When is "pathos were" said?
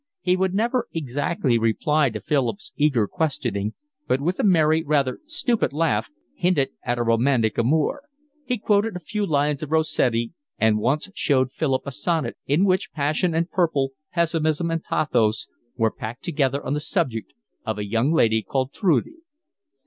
14.83-15.91